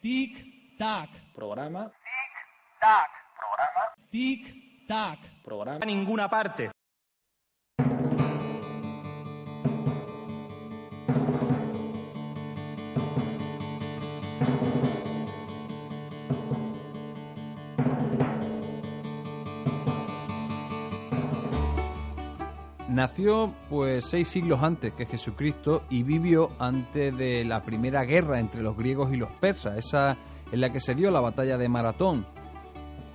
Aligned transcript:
Tic-tac. 0.00 1.10
Programa. 1.34 1.84
Tic-tac. 1.84 3.10
Programa. 3.36 3.82
Tic-tac. 4.08 5.18
Programa. 5.42 5.78
A 5.78 5.84
ninguna 5.84 6.26
parte. 6.26 6.79
Nació 22.90 23.52
pues 23.68 24.06
seis 24.06 24.26
siglos 24.26 24.64
antes 24.64 24.92
que 24.94 25.06
Jesucristo 25.06 25.84
y 25.90 26.02
vivió 26.02 26.50
antes 26.58 27.16
de 27.16 27.44
la 27.44 27.62
primera 27.62 28.02
guerra 28.02 28.40
entre 28.40 28.62
los 28.62 28.76
griegos 28.76 29.12
y 29.12 29.16
los 29.16 29.30
persas, 29.30 29.78
esa 29.78 30.16
en 30.50 30.60
la 30.60 30.72
que 30.72 30.80
se 30.80 30.96
dio 30.96 31.12
la 31.12 31.20
batalla 31.20 31.56
de 31.56 31.68
Maratón. 31.68 32.26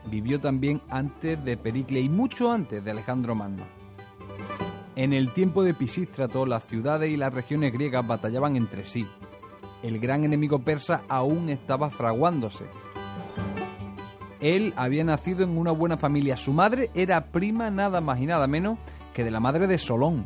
Vivió 0.10 0.40
también 0.40 0.82
antes 0.90 1.44
de 1.44 1.58
Pericle 1.58 2.00
y 2.00 2.08
mucho 2.08 2.54
antes 2.54 2.86
de 2.86 2.92
Alejandro 2.92 3.36
Magno. 3.36 3.66
En 4.96 5.12
el 5.12 5.34
tiempo 5.34 5.62
de 5.62 5.74
Pisístrato, 5.74 6.46
las 6.46 6.66
ciudades 6.66 7.12
y 7.12 7.18
las 7.18 7.34
regiones 7.34 7.74
griegas 7.74 8.08
batallaban 8.08 8.56
entre 8.56 8.86
sí. 8.86 9.06
El 9.84 10.00
gran 10.00 10.24
enemigo 10.24 10.60
persa 10.60 11.02
aún 11.10 11.50
estaba 11.50 11.90
fraguándose. 11.90 12.64
Él 14.40 14.74
había 14.78 15.04
nacido 15.04 15.44
en 15.44 15.58
una 15.58 15.72
buena 15.72 15.98
familia. 15.98 16.38
Su 16.38 16.54
madre 16.54 16.92
era 16.94 17.26
prima 17.26 17.70
nada 17.72 18.00
más 18.00 18.22
y 18.22 18.26
nada 18.26 18.48
menos 18.48 18.78
que 19.16 19.24
de 19.24 19.32
la 19.32 19.40
madre 19.40 19.66
de 19.66 19.80
Solón. 19.80 20.26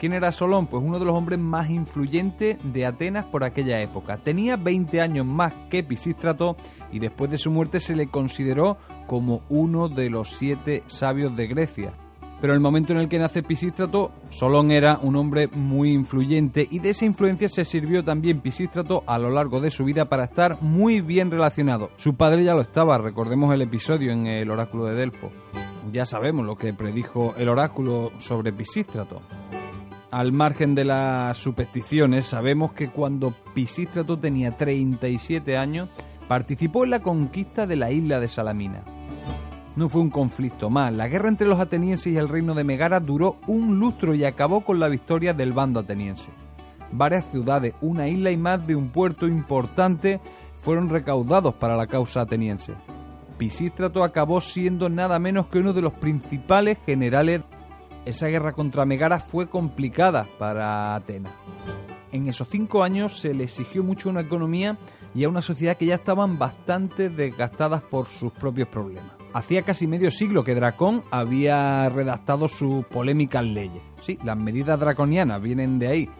¿Quién 0.00 0.14
era 0.14 0.32
Solón? 0.32 0.66
Pues 0.66 0.82
uno 0.82 0.98
de 0.98 1.04
los 1.04 1.14
hombres 1.14 1.38
más 1.38 1.68
influyentes 1.68 2.56
de 2.64 2.86
Atenas 2.86 3.26
por 3.26 3.44
aquella 3.44 3.80
época. 3.82 4.16
Tenía 4.16 4.56
20 4.56 4.98
años 5.02 5.26
más 5.26 5.52
que 5.68 5.84
Pisístrato 5.84 6.56
y 6.90 7.00
después 7.00 7.30
de 7.30 7.36
su 7.36 7.50
muerte 7.50 7.80
se 7.80 7.94
le 7.94 8.06
consideró 8.06 8.78
como 9.06 9.42
uno 9.50 9.90
de 9.90 10.08
los 10.08 10.30
siete 10.30 10.82
sabios 10.86 11.36
de 11.36 11.48
Grecia. 11.48 11.92
Pero 12.40 12.54
en 12.54 12.56
el 12.56 12.62
momento 12.62 12.94
en 12.94 13.00
el 13.00 13.10
que 13.10 13.18
nace 13.18 13.42
Pisístrato, 13.42 14.10
Solón 14.30 14.70
era 14.70 14.98
un 15.02 15.16
hombre 15.16 15.48
muy 15.48 15.92
influyente 15.92 16.66
y 16.70 16.78
de 16.78 16.90
esa 16.90 17.04
influencia 17.04 17.50
se 17.50 17.66
sirvió 17.66 18.02
también 18.02 18.40
Pisístrato 18.40 19.04
a 19.06 19.18
lo 19.18 19.28
largo 19.28 19.60
de 19.60 19.70
su 19.70 19.84
vida 19.84 20.06
para 20.06 20.24
estar 20.24 20.62
muy 20.62 21.02
bien 21.02 21.30
relacionado. 21.30 21.90
Su 21.98 22.14
padre 22.14 22.42
ya 22.42 22.54
lo 22.54 22.62
estaba, 22.62 22.96
recordemos 22.96 23.52
el 23.52 23.60
episodio 23.60 24.12
en 24.12 24.26
el 24.26 24.50
oráculo 24.50 24.86
de 24.86 24.94
Delfo. 24.94 25.30
Ya 25.90 26.04
sabemos 26.04 26.44
lo 26.44 26.56
que 26.56 26.74
predijo 26.74 27.34
el 27.36 27.48
oráculo 27.48 28.12
sobre 28.18 28.52
Pisístrato. 28.52 29.22
Al 30.10 30.32
margen 30.32 30.74
de 30.74 30.84
las 30.84 31.38
supersticiones, 31.38 32.26
sabemos 32.26 32.72
que 32.72 32.90
cuando 32.90 33.32
Pisístrato 33.54 34.18
tenía 34.18 34.56
37 34.56 35.56
años, 35.56 35.88
participó 36.28 36.84
en 36.84 36.90
la 36.90 37.00
conquista 37.00 37.66
de 37.66 37.76
la 37.76 37.90
isla 37.90 38.20
de 38.20 38.28
Salamina. 38.28 38.82
No 39.76 39.88
fue 39.88 40.02
un 40.02 40.10
conflicto 40.10 40.68
más. 40.68 40.92
La 40.92 41.08
guerra 41.08 41.28
entre 41.28 41.46
los 41.46 41.60
atenienses 41.60 42.12
y 42.12 42.16
el 42.16 42.28
reino 42.28 42.54
de 42.54 42.64
Megara 42.64 43.00
duró 43.00 43.36
un 43.46 43.78
lustro 43.78 44.14
y 44.14 44.24
acabó 44.24 44.60
con 44.60 44.80
la 44.80 44.88
victoria 44.88 45.32
del 45.32 45.52
bando 45.52 45.80
ateniense. 45.80 46.28
Varias 46.92 47.24
ciudades, 47.30 47.74
una 47.80 48.08
isla 48.08 48.32
y 48.32 48.36
más 48.36 48.66
de 48.66 48.74
un 48.74 48.90
puerto 48.90 49.28
importante 49.28 50.20
fueron 50.60 50.88
recaudados 50.88 51.54
para 51.54 51.76
la 51.76 51.86
causa 51.86 52.22
ateniense. 52.22 52.74
Pisístrato 53.40 54.04
acabó 54.04 54.42
siendo 54.42 54.90
nada 54.90 55.18
menos 55.18 55.46
que 55.46 55.60
uno 55.60 55.72
de 55.72 55.80
los 55.80 55.94
principales 55.94 56.76
generales. 56.84 57.40
Esa 58.04 58.26
guerra 58.26 58.52
contra 58.52 58.84
Megara 58.84 59.18
fue 59.18 59.48
complicada 59.48 60.26
para 60.38 60.94
Atenas. 60.94 61.32
En 62.12 62.28
esos 62.28 62.48
cinco 62.48 62.82
años 62.82 63.18
se 63.18 63.32
le 63.32 63.44
exigió 63.44 63.82
mucho 63.82 64.10
una 64.10 64.20
economía 64.20 64.76
y 65.14 65.24
a 65.24 65.30
una 65.30 65.40
sociedad 65.40 65.78
que 65.78 65.86
ya 65.86 65.94
estaban 65.94 66.38
bastante 66.38 67.08
desgastadas 67.08 67.80
por 67.80 68.08
sus 68.08 68.30
propios 68.30 68.68
problemas. 68.68 69.12
Hacía 69.32 69.62
casi 69.62 69.86
medio 69.86 70.10
siglo 70.10 70.44
que 70.44 70.54
Dracón 70.54 71.02
había 71.10 71.88
redactado 71.88 72.46
sus 72.46 72.84
polémicas 72.84 73.46
leyes. 73.46 73.82
Sí, 74.02 74.18
las 74.22 74.36
medidas 74.36 74.78
draconianas 74.78 75.40
vienen 75.40 75.78
de 75.78 75.88
ahí. 75.88 76.10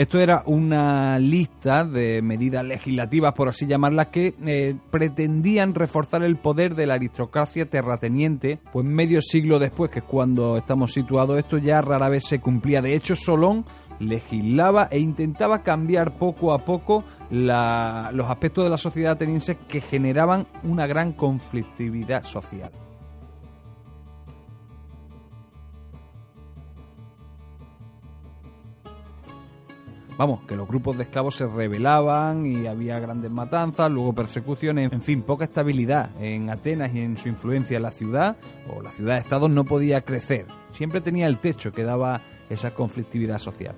Esto 0.00 0.18
era 0.18 0.42
una 0.46 1.18
lista 1.18 1.84
de 1.84 2.22
medidas 2.22 2.64
legislativas, 2.64 3.34
por 3.34 3.50
así 3.50 3.66
llamarlas, 3.66 4.06
que 4.06 4.34
eh, 4.46 4.74
pretendían 4.90 5.74
reforzar 5.74 6.22
el 6.22 6.36
poder 6.36 6.74
de 6.74 6.86
la 6.86 6.94
aristocracia 6.94 7.68
terrateniente, 7.68 8.60
pues 8.72 8.86
medio 8.86 9.20
siglo 9.20 9.58
después, 9.58 9.90
que 9.90 9.98
es 9.98 10.06
cuando 10.06 10.56
estamos 10.56 10.94
situados, 10.94 11.36
esto 11.36 11.58
ya 11.58 11.82
rara 11.82 12.08
vez 12.08 12.24
se 12.24 12.40
cumplía. 12.40 12.80
De 12.80 12.94
hecho, 12.94 13.14
Solón 13.14 13.66
legislaba 13.98 14.88
e 14.90 15.00
intentaba 15.00 15.62
cambiar 15.62 16.16
poco 16.16 16.54
a 16.54 16.60
poco 16.60 17.04
la, 17.30 18.08
los 18.14 18.30
aspectos 18.30 18.64
de 18.64 18.70
la 18.70 18.78
sociedad 18.78 19.12
ateniense 19.12 19.58
que 19.68 19.82
generaban 19.82 20.46
una 20.62 20.86
gran 20.86 21.12
conflictividad 21.12 22.22
social. 22.22 22.70
Vamos, 30.20 30.40
que 30.46 30.54
los 30.54 30.68
grupos 30.68 30.98
de 30.98 31.04
esclavos 31.04 31.34
se 31.36 31.46
rebelaban 31.46 32.44
y 32.44 32.66
había 32.66 32.98
grandes 32.98 33.30
matanzas, 33.30 33.90
luego 33.90 34.12
persecuciones, 34.12 34.92
en 34.92 35.00
fin, 35.00 35.22
poca 35.22 35.46
estabilidad 35.46 36.10
en 36.20 36.50
Atenas 36.50 36.94
y 36.94 37.00
en 37.00 37.16
su 37.16 37.28
influencia 37.28 37.78
en 37.78 37.84
la 37.84 37.90
ciudad, 37.90 38.36
o 38.68 38.82
la 38.82 38.90
ciudad 38.90 39.14
de 39.14 39.20
Estados 39.22 39.48
no 39.48 39.64
podía 39.64 40.02
crecer. 40.02 40.44
Siempre 40.72 41.00
tenía 41.00 41.26
el 41.26 41.38
techo 41.38 41.72
que 41.72 41.84
daba 41.84 42.20
esa 42.50 42.74
conflictividad 42.74 43.38
social. 43.38 43.74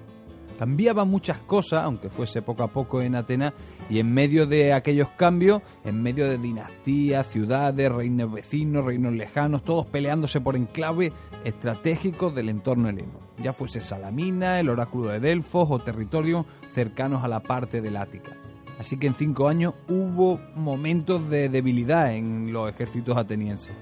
Cambiaban 0.59 1.09
muchas 1.09 1.39
cosas, 1.39 1.85
aunque 1.85 2.09
fuese 2.09 2.43
poco 2.43 2.63
a 2.63 2.69
poco 2.69 3.03
en 3.03 3.15
Atenas, 3.15 3.53
y 3.91 3.99
en 3.99 4.13
medio 4.13 4.47
de 4.47 4.73
aquellos 4.73 5.09
cambios, 5.11 5.63
en 5.85 6.03
medio 6.03 6.29
de 6.29 6.39
dinastías, 6.39 7.27
ciudades, 7.29 7.91
reinos 7.91 8.33
vecinos, 8.33 8.85
reinos 8.85 9.13
lejanos, 9.15 9.65
todos 9.65 9.87
peleándose 9.87 10.41
por 10.41 10.57
enclaves 10.57 11.13
estratégicos 11.45 12.35
del 12.35 12.49
entorno 12.49 12.89
heleno, 12.89 13.21
ya 13.43 13.53
fuese 13.53 13.81
Salamina, 13.81 14.61
el 14.61 14.69
oráculo 14.69 15.09
de 15.09 15.21
Delfos 15.21 15.69
o 15.71 15.79
territorios 15.79 16.47
cercanos 16.73 17.25
a 17.25 17.29
la 17.29 17.41
parte 17.41 17.81
del 17.81 17.97
Ática. 17.97 18.33
Así 18.79 18.97
que 18.97 19.07
en 19.07 19.15
cinco 19.15 19.49
años 19.49 19.75
hubo 19.89 20.41
momentos 20.57 21.29
de 21.29 21.49
debilidad 21.49 22.15
en 22.15 22.53
los 22.53 22.69
ejércitos 22.69 23.17
atenienses. 23.17 23.75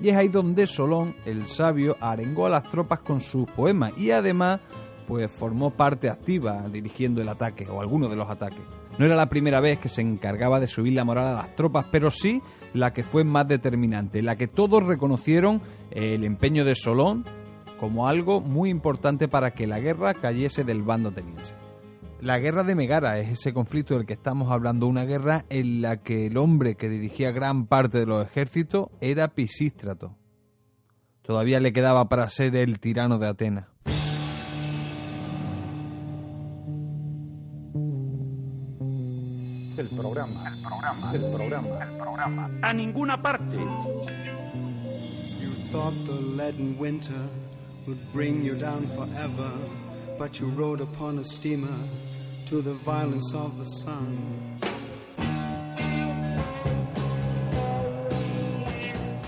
Y 0.00 0.08
es 0.08 0.16
ahí 0.16 0.28
donde 0.28 0.66
Solón, 0.66 1.14
el 1.24 1.46
sabio, 1.46 1.96
arengó 2.00 2.46
a 2.46 2.50
las 2.50 2.64
tropas 2.64 3.00
con 3.00 3.20
sus 3.20 3.48
poemas 3.50 3.96
y 3.96 4.10
además 4.10 4.60
pues 5.06 5.30
formó 5.30 5.70
parte 5.70 6.08
activa 6.08 6.68
dirigiendo 6.68 7.20
el 7.20 7.28
ataque 7.28 7.66
o 7.68 7.80
algunos 7.80 8.10
de 8.10 8.16
los 8.16 8.28
ataques. 8.28 8.62
No 8.98 9.06
era 9.06 9.16
la 9.16 9.28
primera 9.28 9.60
vez 9.60 9.78
que 9.78 9.88
se 9.88 10.02
encargaba 10.02 10.60
de 10.60 10.68
subir 10.68 10.92
la 10.92 11.04
moral 11.04 11.26
a 11.26 11.34
las 11.34 11.56
tropas, 11.56 11.86
pero 11.90 12.10
sí 12.10 12.40
la 12.72 12.92
que 12.92 13.02
fue 13.02 13.24
más 13.24 13.48
determinante, 13.48 14.22
la 14.22 14.36
que 14.36 14.46
todos 14.46 14.84
reconocieron 14.84 15.60
el 15.90 16.24
empeño 16.24 16.64
de 16.64 16.74
Solón 16.74 17.24
como 17.78 18.06
algo 18.06 18.40
muy 18.40 18.70
importante 18.70 19.28
para 19.28 19.50
que 19.50 19.66
la 19.66 19.80
guerra 19.80 20.14
cayese 20.14 20.64
del 20.64 20.82
bando 20.82 21.08
ateniense. 21.10 21.54
La 22.20 22.38
guerra 22.38 22.62
de 22.62 22.74
Megara 22.74 23.18
es 23.18 23.32
ese 23.32 23.52
conflicto 23.52 23.94
del 23.94 24.06
que 24.06 24.14
estamos 24.14 24.50
hablando, 24.50 24.86
una 24.86 25.04
guerra 25.04 25.44
en 25.50 25.82
la 25.82 25.98
que 25.98 26.26
el 26.26 26.38
hombre 26.38 26.76
que 26.76 26.88
dirigía 26.88 27.32
gran 27.32 27.66
parte 27.66 27.98
de 27.98 28.06
los 28.06 28.24
ejércitos 28.24 28.86
era 29.00 29.28
Pisístrato. 29.34 30.16
Todavía 31.20 31.60
le 31.60 31.72
quedaba 31.72 32.08
para 32.08 32.30
ser 32.30 32.56
el 32.56 32.80
tirano 32.80 33.18
de 33.18 33.28
Atenas. 33.28 33.73
Programa, 39.96 40.46
el 40.46 40.60
programa, 40.60 41.12
el 41.14 41.20
programa, 41.32 41.82
el 41.82 41.96
programa. 41.96 42.50
A 42.62 42.72
ninguna 42.72 43.20
parte. 43.22 43.56
You 45.40 45.50
thought 45.70 45.94
the 46.06 46.12
leaden 46.36 46.76
winter 46.78 47.28
would 47.86 47.98
bring 48.12 48.42
you 48.44 48.54
down 48.54 48.86
forever, 48.96 49.50
but 50.18 50.40
you 50.40 50.48
rode 50.50 50.80
upon 50.80 51.18
a 51.18 51.24
steamer 51.24 51.78
to 52.48 52.60
the 52.62 52.74
violence 52.84 53.34
of 53.34 53.58
the 53.58 53.64
sun. 53.64 54.18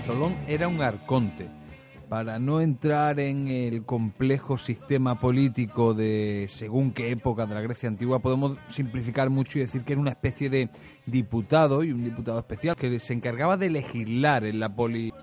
Solón 0.05 0.37
era 0.47 0.67
un 0.67 0.81
arconte. 0.81 1.49
Para 2.09 2.39
no 2.39 2.61
entrar 2.61 3.19
en 3.19 3.49
el 3.49 3.83
complejo 3.83 4.57
sistema 4.57 5.19
político 5.19 5.93
de 5.93 6.47
según 6.49 6.91
qué 6.91 7.11
época 7.11 7.45
de 7.45 7.53
la 7.53 7.59
Grecia 7.59 7.89
antigua, 7.89 8.19
podemos 8.19 8.57
simplificar 8.69 9.29
mucho 9.29 9.57
y 9.57 9.61
decir 9.61 9.83
que 9.83 9.91
era 9.91 10.01
una 10.01 10.11
especie 10.11 10.49
de 10.49 10.69
diputado 11.05 11.83
y 11.83 11.91
un 11.91 12.05
diputado 12.05 12.39
especial 12.39 12.77
que 12.77 12.99
se 13.01 13.13
encargaba 13.13 13.57
de 13.57 13.69
legislar 13.69 14.45
en 14.45 14.61
la 14.61 14.73
poli. 14.73 15.13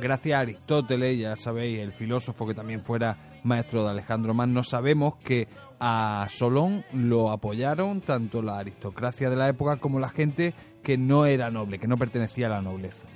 Gracias 0.00 0.36
a 0.36 0.40
Aristóteles, 0.40 1.16
ya 1.16 1.36
sabéis, 1.36 1.78
el 1.78 1.92
filósofo 1.92 2.44
que 2.44 2.54
también 2.54 2.82
fuera 2.82 3.38
maestro 3.44 3.84
de 3.84 3.90
Alejandro 3.90 4.34
Magno, 4.34 4.64
sabemos 4.64 5.16
que 5.18 5.46
a 5.78 6.26
Solón 6.28 6.84
lo 6.92 7.30
apoyaron 7.30 8.00
tanto 8.00 8.42
la 8.42 8.58
aristocracia 8.58 9.30
de 9.30 9.36
la 9.36 9.48
época 9.48 9.76
como 9.76 10.00
la 10.00 10.08
gente 10.08 10.54
que 10.82 10.98
no 10.98 11.24
era 11.24 11.52
noble, 11.52 11.78
que 11.78 11.86
no 11.86 11.96
pertenecía 11.96 12.46
a 12.46 12.50
la 12.50 12.62
nobleza. 12.62 13.06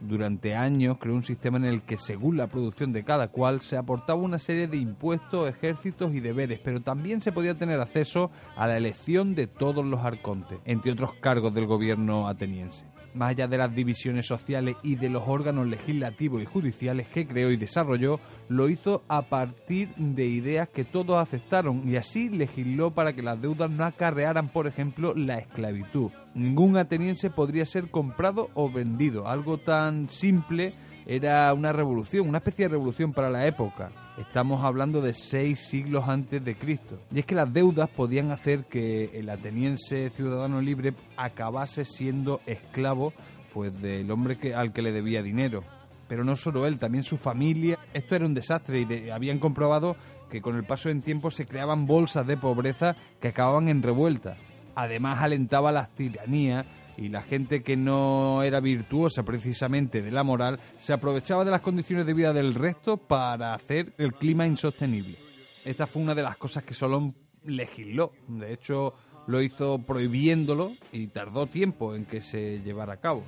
Durante 0.00 0.54
años 0.54 0.98
creó 0.98 1.14
un 1.14 1.22
sistema 1.22 1.56
en 1.58 1.64
el 1.64 1.82
que, 1.82 1.96
según 1.96 2.36
la 2.36 2.48
producción 2.48 2.92
de 2.92 3.04
cada 3.04 3.28
cual, 3.28 3.60
se 3.60 3.76
aportaba 3.76 4.20
una 4.20 4.38
serie 4.38 4.66
de 4.66 4.76
impuestos, 4.76 5.48
ejércitos 5.48 6.12
y 6.12 6.20
deberes, 6.20 6.60
pero 6.62 6.82
también 6.82 7.20
se 7.20 7.32
podía 7.32 7.54
tener 7.54 7.80
acceso 7.80 8.30
a 8.56 8.66
la 8.66 8.76
elección 8.76 9.34
de 9.34 9.46
todos 9.46 9.86
los 9.86 10.04
arcontes, 10.04 10.58
entre 10.64 10.92
otros 10.92 11.12
cargos 11.20 11.54
del 11.54 11.66
gobierno 11.66 12.28
ateniense 12.28 12.84
más 13.14 13.30
allá 13.30 13.48
de 13.48 13.58
las 13.58 13.74
divisiones 13.74 14.26
sociales 14.26 14.76
y 14.82 14.96
de 14.96 15.10
los 15.10 15.22
órganos 15.26 15.66
legislativos 15.66 16.42
y 16.42 16.46
judiciales 16.46 17.08
que 17.08 17.26
creó 17.26 17.50
y 17.50 17.56
desarrolló, 17.56 18.20
lo 18.48 18.68
hizo 18.68 19.02
a 19.08 19.22
partir 19.22 19.94
de 19.96 20.26
ideas 20.26 20.68
que 20.68 20.84
todos 20.84 21.16
aceptaron 21.16 21.88
y 21.88 21.96
así 21.96 22.28
legisló 22.28 22.92
para 22.92 23.12
que 23.12 23.22
las 23.22 23.40
deudas 23.40 23.70
no 23.70 23.84
acarrearan, 23.84 24.48
por 24.48 24.66
ejemplo, 24.66 25.14
la 25.14 25.38
esclavitud. 25.38 26.10
Ningún 26.34 26.76
ateniense 26.78 27.30
podría 27.30 27.66
ser 27.66 27.90
comprado 27.90 28.48
o 28.54 28.70
vendido, 28.70 29.28
algo 29.28 29.58
tan 29.58 30.08
simple 30.08 30.74
era 31.06 31.52
una 31.52 31.72
revolución, 31.72 32.28
una 32.28 32.38
especie 32.38 32.66
de 32.66 32.70
revolución 32.70 33.12
para 33.12 33.28
la 33.28 33.46
época. 33.46 33.90
Estamos 34.18 34.64
hablando 34.64 35.00
de 35.00 35.14
seis 35.14 35.60
siglos 35.60 36.08
antes 36.08 36.44
de 36.44 36.54
Cristo. 36.54 36.98
Y 37.10 37.20
es 37.20 37.26
que 37.26 37.34
las 37.34 37.52
deudas 37.52 37.88
podían 37.90 38.30
hacer 38.30 38.64
que 38.64 39.10
el 39.18 39.28
ateniense 39.28 40.10
ciudadano 40.10 40.60
libre 40.60 40.94
acabase 41.16 41.84
siendo 41.84 42.40
esclavo 42.46 43.12
pues 43.52 43.78
del 43.82 44.10
hombre 44.10 44.38
que, 44.38 44.54
al 44.54 44.72
que 44.72 44.82
le 44.82 44.92
debía 44.92 45.22
dinero. 45.22 45.64
Pero 46.08 46.24
no 46.24 46.36
solo 46.36 46.66
él, 46.66 46.78
también 46.78 47.04
su 47.04 47.16
familia. 47.16 47.78
Esto 47.94 48.14
era 48.14 48.26
un 48.26 48.34
desastre 48.34 48.80
y 48.80 49.10
habían 49.10 49.38
comprobado 49.38 49.96
que 50.30 50.40
con 50.40 50.56
el 50.56 50.64
paso 50.64 50.88
del 50.88 51.02
tiempo 51.02 51.30
se 51.30 51.46
creaban 51.46 51.86
bolsas 51.86 52.26
de 52.26 52.36
pobreza 52.36 52.96
que 53.20 53.28
acababan 53.28 53.68
en 53.68 53.82
revuelta. 53.82 54.36
Además 54.74 55.20
alentaba 55.20 55.72
la 55.72 55.88
tiranía 55.88 56.64
y 56.96 57.08
la 57.08 57.22
gente 57.22 57.62
que 57.62 57.76
no 57.76 58.42
era 58.42 58.60
virtuosa 58.60 59.22
precisamente 59.22 60.02
de 60.02 60.10
la 60.10 60.22
moral 60.22 60.60
se 60.78 60.92
aprovechaba 60.92 61.44
de 61.44 61.50
las 61.50 61.60
condiciones 61.60 62.06
de 62.06 62.14
vida 62.14 62.32
del 62.32 62.54
resto 62.54 62.96
para 62.96 63.54
hacer 63.54 63.94
el 63.98 64.12
clima 64.14 64.46
insostenible. 64.46 65.16
Esta 65.64 65.86
fue 65.86 66.02
una 66.02 66.14
de 66.14 66.22
las 66.22 66.36
cosas 66.36 66.64
que 66.64 66.74
Solón 66.74 67.14
legisló. 67.44 68.12
De 68.28 68.52
hecho, 68.52 68.94
lo 69.26 69.40
hizo 69.40 69.78
prohibiéndolo 69.78 70.72
y 70.92 71.06
tardó 71.08 71.46
tiempo 71.46 71.94
en 71.94 72.04
que 72.04 72.20
se 72.20 72.60
llevara 72.62 72.94
a 72.94 72.96
cabo. 72.98 73.22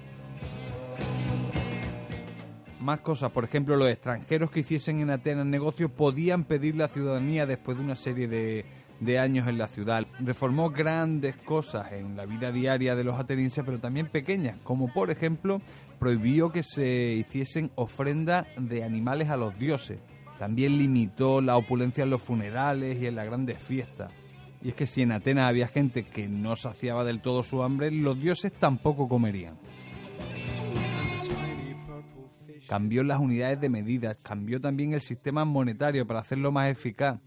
Más 2.81 3.01
cosas, 3.01 3.31
por 3.31 3.45
ejemplo, 3.45 3.77
los 3.77 3.89
extranjeros 3.89 4.51
que 4.51 4.61
hiciesen 4.61 5.01
en 5.01 5.11
Atenas 5.11 5.47
negocios 5.47 5.91
podían 5.91 6.45
pedir 6.45 6.77
la 6.77 6.89
ciudadanía 6.89 7.47
después 7.47 7.79
de 7.79 7.85
una 7.85 7.97
serie 7.97 8.29
de, 8.29 8.67
de 9.01 9.19
años 9.19 9.49
en 9.49 9.57
la 9.57 9.69
ciudad. 9.69 10.04
Reformó 10.21 10.71
grandes 10.71 11.37
cosas 11.37 11.93
en 11.93 12.17
la 12.17 12.25
vida 12.25 12.53
diaria 12.53 12.95
de 12.95 13.05
los 13.05 13.19
atenienses, 13.19 13.65
pero 13.65 13.81
también 13.81 14.09
pequeñas, 14.09 14.59
como 14.63 14.93
por 14.93 15.11
ejemplo 15.11 15.61
prohibió 15.99 16.51
que 16.51 16.63
se 16.63 17.15
hiciesen 17.15 17.71
ofrendas 17.75 18.47
de 18.57 18.85
animales 18.85 19.29
a 19.31 19.37
los 19.37 19.59
dioses. 19.59 19.99
También 20.39 20.79
limitó 20.79 21.41
la 21.41 21.57
opulencia 21.57 22.05
en 22.05 22.11
los 22.11 22.23
funerales 22.23 23.01
y 23.01 23.07
en 23.07 23.17
las 23.17 23.27
grandes 23.27 23.63
fiestas. 23.63 24.13
Y 24.63 24.71
es 24.71 24.75
que 24.75 24.87
si 24.87 25.03
en 25.03 25.13
Atenas 25.13 25.49
había 25.49 25.69
gente 25.69 26.05
que 26.05 26.29
no 26.29 26.57
saciaba 26.57 27.05
del 27.05 27.21
todo 27.21 27.43
su 27.43 27.63
hambre, 27.63 27.91
los 27.91 28.19
dioses 28.21 28.53
tampoco 28.53 29.09
comerían. 29.09 29.57
Cambió 32.69 33.05
las 33.05 33.21
unidades 33.21 33.61
de 33.61 33.69
medida, 33.69 34.15
cambió 34.15 34.61
también 34.61 34.95
el 34.95 35.03
sistema 35.03 35.45
monetario 35.45 36.07
para 36.07 36.21
hacerlo 36.21 36.51
más 36.51 36.71
eficaz. 36.71 37.21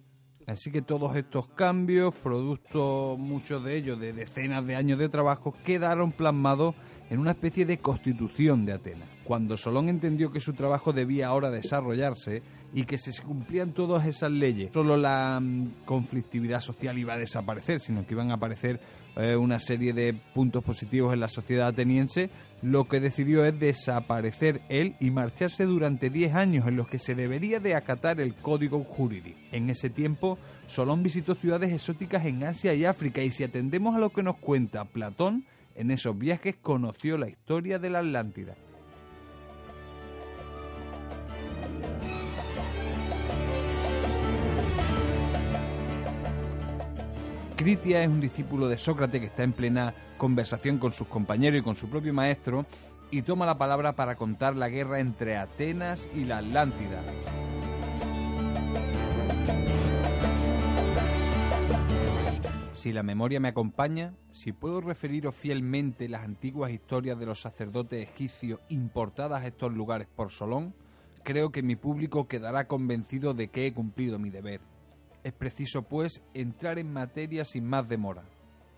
Así 0.48 0.72
que 0.72 0.82
todos 0.82 1.14
estos 1.18 1.46
cambios, 1.50 2.16
producto 2.16 3.18
muchos 3.20 3.66
de 3.66 3.76
ellos 3.76 4.00
de 4.00 4.14
decenas 4.14 4.66
de 4.66 4.78
años 4.78 4.98
de 4.98 5.10
trabajo, 5.10 5.54
quedaron 5.66 6.14
plasmados 6.14 6.74
en 7.10 7.20
una 7.20 7.32
especie 7.32 7.66
de 7.66 7.78
constitución 7.78 8.66
de 8.66 8.74
Atenas. 8.74 9.10
Cuando 9.24 9.58
Solón 9.58 9.90
entendió 9.90 10.32
que 10.32 10.42
su 10.42 10.54
trabajo 10.54 10.94
debía 10.94 11.28
ahora 11.28 11.50
desarrollarse 11.50 12.42
y 12.74 12.84
que 12.84 12.98
se 12.98 13.12
cumplían 13.22 13.74
todas 13.74 14.06
esas 14.06 14.32
leyes, 14.32 14.72
solo 14.74 14.98
la 14.98 15.40
mm, 15.40 15.86
conflictividad 15.86 16.62
social 16.62 16.98
iba 16.98 17.14
a 17.14 17.18
desaparecer, 17.18 17.80
sino 17.80 18.06
que 18.06 18.14
iban 18.14 18.32
a 18.32 18.36
aparecer 18.36 18.80
eh, 19.16 19.36
una 19.36 19.60
serie 19.60 19.94
de 19.94 20.14
puntos 20.34 20.64
positivos 20.64 21.14
en 21.14 21.22
la 21.22 21.28
sociedad 21.28 21.68
ateniense, 21.68 22.30
lo 22.62 22.88
que 22.88 23.00
decidió 23.00 23.46
es 23.46 23.60
desaparecer 23.60 24.62
él 24.70 24.96
y 25.00 25.12
marcharse 25.12 25.66
durante 25.66 26.10
10 26.10 26.36
años 26.36 26.68
en 26.68 26.76
los 26.76 26.88
que 26.88 26.98
se 26.98 27.16
debería 27.16 27.60
de 27.60 27.76
acatar 27.76 28.20
el 28.20 28.36
código 28.36 28.84
jurídico. 28.84 29.40
En 29.52 29.70
ese 29.70 29.90
tiempo, 29.90 30.38
Solón 30.68 31.04
visitó 31.04 31.36
ciudades 31.36 31.72
exóticas 31.72 32.26
en 32.26 32.44
Asia 32.44 32.74
y 32.74 32.86
África 32.86 33.22
y 33.22 33.32
si 33.32 33.44
atendemos 33.44 33.96
a 33.96 34.00
lo 34.00 34.10
que 34.10 34.24
nos 34.24 34.38
cuenta 34.38 34.86
Platón, 34.86 35.46
en 35.78 35.92
esos 35.92 36.18
viajes 36.18 36.56
conoció 36.62 37.18
la 37.18 37.30
historia 37.30 37.80
de 37.80 37.90
la 37.90 38.00
Atlántida. 38.00 38.56
Critia 47.56 48.04
es 48.04 48.08
un 48.08 48.22
discípulo 48.22 48.68
de 48.68 48.78
Sócrates 48.78 49.20
que 49.20 49.28
está 49.28 49.44
en 49.44 49.54
plena 49.54 49.94
conversación 50.18 50.78
con 50.78 50.92
sus 50.92 51.08
compañeros 51.08 51.60
y 51.60 51.64
con 51.64 51.76
su 51.76 51.90
propio 51.90 52.14
maestro 52.14 52.66
y 53.10 53.22
toma 53.22 53.46
la 53.46 53.58
palabra 53.58 53.94
para 53.94 54.16
contar 54.16 54.56
la 54.56 54.70
guerra 54.70 55.00
entre 55.00 55.38
Atenas 55.38 56.08
y 56.14 56.26
la 56.26 56.40
Atlántida. 56.40 57.02
Si 62.88 62.94
la 62.94 63.04
memoria 63.04 63.42
me 63.42 63.50
acompaña, 63.50 64.14
si 64.32 64.54
puedo 64.54 64.80
referiros 64.80 65.36
fielmente 65.36 66.08
las 66.08 66.24
antiguas 66.24 66.72
historias 66.72 67.20
de 67.20 67.26
los 67.26 67.42
sacerdotes 67.42 68.02
egipcios 68.02 68.62
importadas 68.70 69.44
a 69.44 69.48
estos 69.48 69.74
lugares 69.74 70.08
por 70.08 70.32
Solón, 70.32 70.74
creo 71.26 71.52
que 71.52 71.64
mi 71.64 71.76
público 71.76 72.30
quedará 72.30 72.66
convencido 72.70 73.34
de 73.34 73.50
que 73.50 73.68
he 73.68 73.74
cumplido 73.74 74.20
mi 74.20 74.30
deber. 74.30 74.62
Es 75.26 75.34
preciso, 75.34 75.82
pues, 75.82 76.24
entrar 76.34 76.80
en 76.80 76.94
materia 76.94 77.44
sin 77.44 77.66
más 77.66 77.90
demora. 77.90 78.24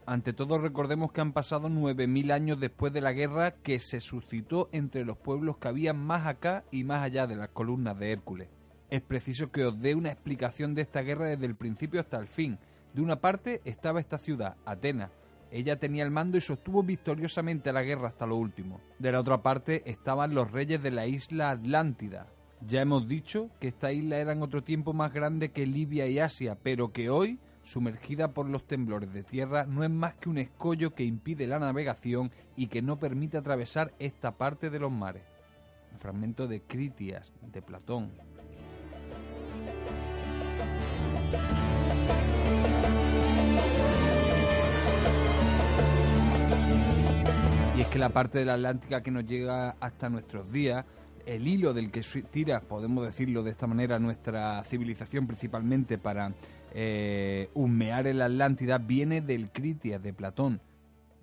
Ante 0.08 0.34
todo, 0.34 0.58
recordemos 0.58 1.12
que 1.12 1.22
han 1.22 1.32
pasado 1.32 1.70
9.000 1.70 2.32
años 2.32 2.60
después 2.60 2.92
de 2.92 3.02
la 3.02 3.14
guerra 3.14 3.52
que 3.62 3.78
se 3.78 4.00
suscitó 4.00 4.70
entre 4.72 5.06
los 5.06 5.20
pueblos 5.20 5.58
que 5.58 5.68
habían 5.68 6.04
más 6.04 6.26
acá 6.26 6.64
y 6.72 6.84
más 6.84 7.04
allá 7.04 7.28
de 7.28 7.36
las 7.36 7.50
columnas 7.50 8.00
de 8.00 8.12
Hércules. 8.12 8.50
Es 8.90 9.02
preciso 9.02 9.52
que 9.52 9.66
os 9.66 9.80
dé 9.80 9.94
una 9.94 10.10
explicación 10.10 10.74
de 10.74 10.82
esta 10.82 11.02
guerra 11.04 11.28
desde 11.28 11.46
el 11.46 11.54
principio 11.54 12.00
hasta 12.00 12.18
el 12.18 12.28
fin. 12.28 12.58
De 12.94 13.02
una 13.02 13.18
parte 13.18 13.62
estaba 13.66 14.00
esta 14.00 14.18
ciudad, 14.18 14.56
Atenas. 14.66 15.12
Ella 15.52 15.80
tenía 15.80 16.04
el 16.04 16.12
mando 16.12 16.38
y 16.38 16.42
sostuvo 16.42 16.84
victoriosamente 16.84 17.74
la 17.74 17.84
guerra 17.84 18.08
hasta 18.10 18.28
lo 18.28 18.36
último. 18.36 18.82
De 19.00 19.12
la 19.12 19.20
otra 19.20 19.42
parte 19.42 19.84
estaban 19.90 20.36
los 20.36 20.52
reyes 20.52 20.82
de 20.84 20.92
la 20.92 21.08
isla 21.08 21.50
Atlántida, 21.50 22.28
ya 22.68 22.82
hemos 22.82 23.08
dicho 23.08 23.50
que 23.60 23.70
esta 23.70 23.92
isla 23.94 24.18
era 24.18 24.34
en 24.34 24.44
otro 24.44 24.64
tiempo 24.64 24.94
más 24.94 25.14
grande 25.14 25.52
que 25.52 25.66
Libia 25.66 26.08
y 26.08 26.20
Asia, 26.20 26.58
pero 26.62 26.92
que 26.92 27.10
hoy, 27.10 27.40
sumergida 27.64 28.34
por 28.34 28.50
los 28.50 28.66
temblores 28.66 29.14
de 29.14 29.24
tierra, 29.24 29.66
no 29.66 29.84
es 29.84 29.90
más 29.90 30.16
que 30.16 30.30
un 30.30 30.38
escollo 30.38 30.94
que 30.94 31.06
impide 31.06 31.48
la 31.48 31.60
navegación 31.60 32.32
y 32.58 32.68
que 32.68 32.82
no 32.82 33.00
permite 33.00 33.38
atravesar 33.38 33.94
esta 33.98 34.32
parte 34.32 34.70
de 34.70 34.80
los 34.80 34.92
mares. 34.92 35.24
Un 35.94 36.00
fragmento 36.00 36.48
de 36.48 36.62
Critias, 36.62 37.32
de 37.42 37.62
Platón. 37.62 38.12
Que 47.90 47.98
la 47.98 48.10
parte 48.10 48.38
de 48.40 48.46
la 48.46 48.54
Atlántica 48.54 49.02
que 49.02 49.10
nos 49.10 49.26
llega 49.26 49.76
hasta 49.80 50.10
nuestros 50.10 50.52
días 50.52 50.86
el 51.26 51.48
hilo 51.48 51.74
del 51.74 51.92
que 51.92 52.02
tira, 52.32 52.62
podemos 52.62 53.04
decirlo 53.04 53.42
de 53.42 53.52
esta 53.52 53.68
manera, 53.68 54.00
nuestra 54.00 54.64
civilización 54.64 55.26
principalmente 55.26 55.98
para 55.98 56.34
eh, 56.72 57.50
humear 57.54 58.08
en 58.08 58.20
la 58.20 58.26
Atlántida, 58.26 58.78
viene 58.78 59.22
del 59.22 59.52
Critias 59.52 60.02
de 60.02 60.14
Platón. 60.14 60.62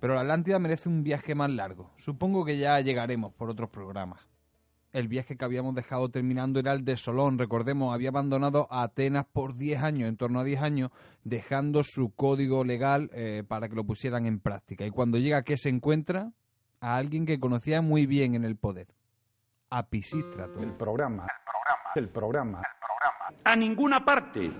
Pero 0.00 0.14
la 0.14 0.20
Atlántida 0.20 0.58
merece 0.58 0.88
un 0.88 1.02
viaje 1.02 1.34
más 1.34 1.50
largo. 1.50 1.92
Supongo 1.98 2.44
que 2.44 2.58
ya 2.58 2.80
llegaremos 2.80 3.32
por 3.32 3.50
otros 3.50 3.70
programas. 3.70 4.28
El 4.92 5.08
viaje 5.08 5.36
que 5.36 5.44
habíamos 5.44 5.74
dejado 5.74 6.08
terminando 6.08 6.58
era 6.58 6.72
el 6.72 6.84
de 6.84 6.96
Solón. 6.96 7.38
Recordemos, 7.38 7.94
había 7.94 8.08
abandonado 8.08 8.66
a 8.70 8.82
Atenas 8.82 9.26
por 9.32 9.56
10 9.56 9.82
años, 9.82 10.08
en 10.08 10.16
torno 10.16 10.40
a 10.40 10.44
10 10.44 10.62
años, 10.62 10.90
dejando 11.22 11.82
su 11.84 12.10
código 12.10 12.64
legal 12.64 13.10
eh, 13.12 13.44
para 13.46 13.68
que 13.68 13.76
lo 13.76 13.84
pusieran 13.84 14.26
en 14.26 14.40
práctica. 14.40 14.86
Y 14.86 14.90
cuando 14.90 15.18
llega, 15.18 15.42
¿qué 15.42 15.56
se 15.56 15.68
encuentra? 15.68 16.32
A 16.80 16.96
alguien 16.96 17.26
que 17.26 17.40
conocía 17.40 17.80
muy 17.80 18.06
bien 18.06 18.34
en 18.34 18.44
el 18.44 18.56
poder 18.56 18.88
a 19.70 19.88
Pisístrato. 19.88 20.60
El 20.60 20.72
programa, 20.72 21.26
el 21.26 21.38
programa, 21.44 21.92
el 21.94 22.08
programa, 22.08 22.58
el 22.58 22.78
programa. 22.80 23.42
A 23.44 23.56
ninguna 23.56 24.04
parte. 24.04 24.52